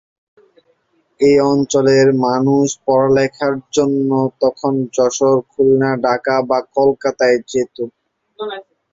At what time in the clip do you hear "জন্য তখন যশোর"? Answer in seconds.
3.71-5.37